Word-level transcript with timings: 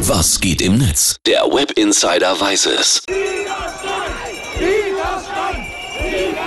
Was 0.00 0.40
geht 0.40 0.62
im 0.62 0.78
Netz? 0.78 1.16
Der 1.26 1.42
Web 1.52 1.72
Insider 1.72 2.40
weiß 2.40 2.66
es. 2.66 3.02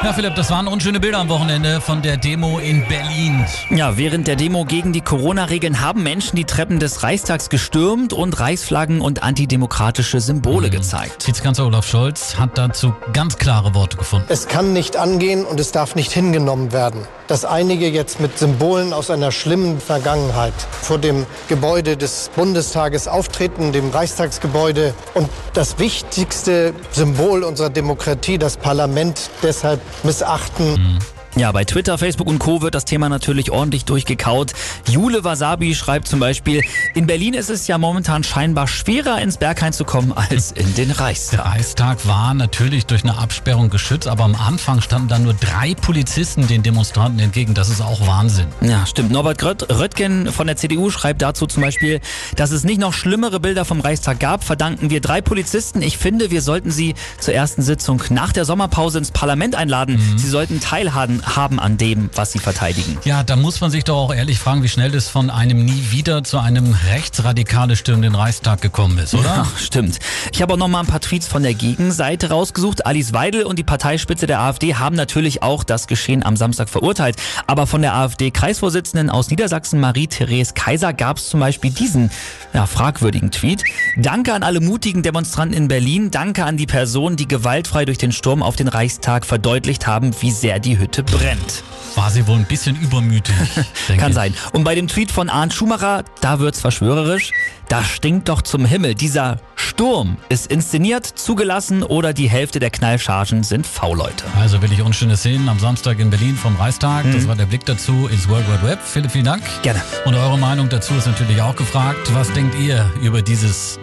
Ja, 0.03 0.13
Philipp, 0.13 0.33
das 0.35 0.49
waren 0.49 0.67
unschöne 0.67 0.99
Bilder 0.99 1.19
am 1.19 1.29
Wochenende 1.29 1.79
von 1.79 2.01
der 2.01 2.17
Demo 2.17 2.57
in 2.57 2.85
Berlin. 2.87 3.45
Ja, 3.69 3.97
während 3.97 4.27
der 4.27 4.35
Demo 4.35 4.65
gegen 4.65 4.93
die 4.93 5.01
Corona-Regeln 5.01 5.79
haben 5.79 6.01
Menschen 6.01 6.35
die 6.35 6.43
Treppen 6.45 6.79
des 6.79 7.03
Reichstags 7.03 7.49
gestürmt 7.49 8.11
und 8.11 8.39
Reichsflaggen 8.39 8.99
und 8.99 9.21
antidemokratische 9.21 10.19
Symbole 10.19 10.67
Mhm. 10.67 10.71
gezeigt. 10.71 11.27
Vizekanzler 11.27 11.67
Olaf 11.67 11.85
Scholz 11.87 12.35
hat 12.39 12.57
dazu 12.57 12.93
ganz 13.13 13.37
klare 13.37 13.75
Worte 13.75 13.97
gefunden. 13.97 14.25
Es 14.29 14.47
kann 14.47 14.73
nicht 14.73 14.97
angehen 14.97 15.45
und 15.45 15.59
es 15.59 15.71
darf 15.71 15.93
nicht 15.93 16.11
hingenommen 16.11 16.71
werden, 16.71 17.01
dass 17.27 17.45
einige 17.45 17.87
jetzt 17.87 18.19
mit 18.19 18.39
Symbolen 18.39 18.93
aus 18.93 19.11
einer 19.11 19.31
schlimmen 19.31 19.79
Vergangenheit 19.79 20.53
vor 20.81 20.97
dem 20.97 21.27
Gebäude 21.47 21.95
des 21.95 22.31
Bundestages 22.35 23.07
auftreten, 23.07 23.71
dem 23.71 23.91
Reichstagsgebäude 23.91 24.95
und 25.13 25.29
das 25.53 25.77
wichtigste 25.77 26.73
Symbol 26.91 27.43
unserer 27.43 27.69
Demokratie, 27.69 28.39
das 28.39 28.57
Parlament, 28.57 29.29
deshalb 29.43 29.79
missachten. 30.03 30.97
Ja, 31.37 31.51
bei 31.53 31.63
Twitter, 31.63 31.97
Facebook 31.97 32.27
und 32.27 32.39
Co. 32.39 32.61
wird 32.61 32.75
das 32.75 32.83
Thema 32.83 33.07
natürlich 33.07 33.51
ordentlich 33.51 33.85
durchgekaut. 33.85 34.51
Jule 34.89 35.23
Wasabi 35.23 35.73
schreibt 35.75 36.09
zum 36.09 36.19
Beispiel, 36.19 36.61
in 36.93 37.07
Berlin 37.07 37.33
ist 37.33 37.49
es 37.49 37.67
ja 37.67 37.77
momentan 37.77 38.25
scheinbar 38.25 38.67
schwerer 38.67 39.21
ins 39.21 39.37
Berghain 39.37 39.71
zu 39.71 39.85
kommen 39.85 40.11
als 40.11 40.51
in 40.51 40.75
den 40.75 40.91
Reichstag. 40.91 41.43
Der 41.43 41.53
Reichstag 41.53 42.05
war 42.05 42.33
natürlich 42.33 42.85
durch 42.85 43.03
eine 43.03 43.17
Absperrung 43.17 43.69
geschützt, 43.69 44.09
aber 44.09 44.25
am 44.25 44.35
Anfang 44.35 44.81
standen 44.81 45.07
dann 45.07 45.23
nur 45.23 45.33
drei 45.33 45.73
Polizisten 45.73 46.47
den 46.47 46.63
Demonstranten 46.63 47.19
entgegen. 47.19 47.53
Das 47.53 47.69
ist 47.69 47.79
auch 47.79 48.05
Wahnsinn. 48.05 48.47
Ja, 48.59 48.85
stimmt. 48.85 49.11
Norbert 49.11 49.41
Rött 49.41 49.69
Röttgen 49.69 50.33
von 50.33 50.47
der 50.47 50.57
CDU 50.57 50.89
schreibt 50.89 51.21
dazu 51.21 51.47
zum 51.47 51.63
Beispiel, 51.63 52.01
dass 52.35 52.51
es 52.51 52.65
nicht 52.65 52.79
noch 52.79 52.91
schlimmere 52.91 53.39
Bilder 53.39 53.63
vom 53.63 53.79
Reichstag 53.79 54.19
gab, 54.19 54.43
verdanken 54.43 54.89
wir 54.89 54.99
drei 54.99 55.21
Polizisten. 55.21 55.81
Ich 55.81 55.97
finde, 55.97 56.29
wir 56.29 56.41
sollten 56.41 56.71
sie 56.71 56.93
zur 57.19 57.33
ersten 57.33 57.61
Sitzung 57.61 58.03
nach 58.09 58.33
der 58.33 58.43
Sommerpause 58.43 58.97
ins 58.97 59.11
Parlament 59.11 59.55
einladen. 59.55 59.97
Sie 60.17 60.27
sollten 60.27 60.59
teilhaben 60.59 61.20
haben 61.23 61.59
an 61.59 61.77
dem, 61.77 62.09
was 62.15 62.31
sie 62.31 62.39
verteidigen. 62.39 62.97
Ja, 63.03 63.23
da 63.23 63.35
muss 63.35 63.61
man 63.61 63.71
sich 63.71 63.83
doch 63.83 63.97
auch 63.97 64.13
ehrlich 64.13 64.39
fragen, 64.39 64.63
wie 64.63 64.69
schnell 64.69 64.91
das 64.91 65.07
von 65.07 65.29
einem 65.29 65.63
nie 65.65 65.91
wieder 65.91 66.23
zu 66.23 66.39
einem 66.39 66.75
rechtsradikale 66.91 67.75
Stimmen 67.75 68.01
den 68.01 68.15
Reichstag 68.15 68.61
gekommen 68.61 68.97
ist, 68.97 69.13
oder? 69.13 69.23
Ja, 69.29 69.47
stimmt. 69.57 69.99
Ich 70.31 70.41
habe 70.41 70.53
auch 70.53 70.57
noch 70.57 70.67
mal 70.67 70.81
ein 70.81 70.87
paar 70.87 71.01
Tweets 71.01 71.27
von 71.27 71.43
der 71.43 71.53
Gegenseite 71.53 72.29
rausgesucht. 72.29 72.85
Alice 72.85 73.13
Weidel 73.13 73.43
und 73.43 73.59
die 73.59 73.63
Parteispitze 73.63 74.27
der 74.27 74.39
AfD 74.39 74.75
haben 74.75 74.95
natürlich 74.95 75.43
auch 75.43 75.63
das 75.63 75.87
Geschehen 75.87 76.23
am 76.23 76.37
Samstag 76.37 76.69
verurteilt. 76.69 77.15
Aber 77.47 77.67
von 77.67 77.81
der 77.81 77.95
AfD-Kreisvorsitzenden 77.95 79.09
aus 79.09 79.29
Niedersachsen, 79.29 79.79
Marie-Therese 79.79 80.53
Kaiser, 80.53 80.93
gab 80.93 81.17
es 81.17 81.29
zum 81.29 81.39
Beispiel 81.39 81.71
diesen 81.71 82.11
ja, 82.53 82.65
fragwürdigen 82.65 83.31
Tweet. 83.31 83.63
Danke 83.97 84.33
an 84.33 84.43
alle 84.43 84.59
mutigen 84.59 85.03
Demonstranten 85.03 85.55
in 85.55 85.67
Berlin. 85.67 86.11
Danke 86.11 86.45
an 86.45 86.57
die 86.57 86.65
Personen, 86.65 87.15
die 87.15 87.27
gewaltfrei 87.27 87.85
durch 87.85 87.97
den 87.97 88.11
Sturm 88.11 88.43
auf 88.43 88.55
den 88.55 88.67
Reichstag 88.67 89.25
verdeutlicht 89.25 89.87
haben, 89.87 90.11
wie 90.21 90.31
sehr 90.31 90.59
die 90.59 90.77
Hütte 90.77 91.03
brennt. 91.11 91.63
War 91.95 92.09
sie 92.09 92.25
wohl 92.25 92.37
ein 92.37 92.45
bisschen 92.45 92.79
übermütig. 92.79 93.35
Kann 93.97 94.09
ich. 94.09 94.15
sein. 94.15 94.33
Und 94.53 94.63
bei 94.63 94.75
dem 94.75 94.87
Tweet 94.87 95.11
von 95.11 95.29
Arndt 95.29 95.53
Schumacher, 95.53 96.05
da 96.21 96.39
wird's 96.39 96.61
verschwörerisch. 96.61 97.31
Da 97.67 97.83
stinkt 97.83 98.29
doch 98.29 98.41
zum 98.41 98.65
Himmel. 98.65 98.95
Dieser 98.95 99.37
Sturm 99.55 100.17
ist 100.29 100.47
inszeniert, 100.47 101.05
zugelassen 101.05 101.83
oder 101.83 102.13
die 102.13 102.29
Hälfte 102.29 102.59
der 102.59 102.69
Knallchargen 102.69 103.43
sind 103.43 103.67
V-Leute. 103.67 104.23
Also 104.39 104.61
wirklich 104.61 104.81
unschöne 104.81 105.17
Szenen 105.17 105.47
am 105.49 105.59
Samstag 105.59 105.99
in 105.99 106.09
Berlin 106.09 106.35
vom 106.35 106.55
Reichstag. 106.55 107.05
Das 107.11 107.27
war 107.27 107.35
der 107.35 107.45
Blick 107.45 107.65
dazu 107.65 108.07
ins 108.07 108.27
World 108.29 108.45
Wide 108.47 108.67
Web. 108.67 108.79
Philipp, 108.83 109.11
vielen 109.11 109.25
Dank. 109.25 109.43
Gerne. 109.61 109.81
Und 110.05 110.15
eure 110.15 110.37
Meinung 110.37 110.69
dazu 110.69 110.93
ist 110.95 111.07
natürlich 111.07 111.41
auch 111.41 111.55
gefragt. 111.55 112.13
Was 112.13 112.31
denkt 112.33 112.57
ihr 112.59 112.89
über 113.01 113.21
dieses 113.21 113.79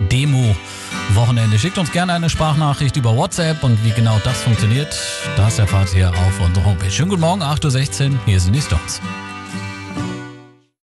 Demo-Wochenende? 1.08 1.58
Schickt 1.58 1.78
uns 1.78 1.90
gerne 1.90 2.12
eine 2.12 2.30
Sprachnachricht 2.30 2.96
über 2.96 3.16
WhatsApp 3.16 3.62
und 3.62 3.82
wie 3.84 3.90
genau 3.90 4.20
das 4.24 4.42
funktioniert, 4.42 4.96
das 5.36 5.58
erfahrt 5.58 5.94
ihr 5.94 6.10
auf 6.10 6.40
unserer 6.40 6.64
Homepage. 6.64 6.90
Schönen 6.90 7.10
guten 7.10 7.22
Morgen, 7.22 7.42
8.16 7.42 8.12
Uhr. 8.12 8.18
Hier 8.26 8.40
sind 8.40 8.54
die 8.54 8.60
Stones. 8.60 9.00